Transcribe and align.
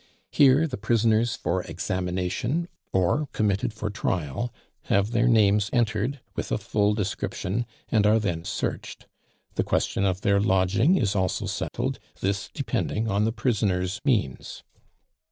Here 0.31 0.65
the 0.65 0.77
prisoners 0.77 1.35
for 1.35 1.61
examination, 1.61 2.67
or 2.91 3.27
committed 3.33 3.71
for 3.71 3.91
trial, 3.91 4.51
have 4.85 5.11
their 5.11 5.27
names 5.27 5.69
entered 5.71 6.21
with 6.35 6.51
a 6.51 6.57
full 6.57 6.95
description, 6.95 7.67
and 7.89 8.07
are 8.07 8.17
then 8.17 8.43
searched. 8.43 9.05
The 9.53 9.63
question 9.63 10.03
of 10.03 10.21
their 10.21 10.39
lodging 10.39 10.95
is 10.97 11.15
also 11.15 11.45
settled, 11.45 11.99
this 12.19 12.49
depending 12.51 13.11
on 13.11 13.25
the 13.25 13.31
prisoner's 13.31 14.01
means. 14.03 14.63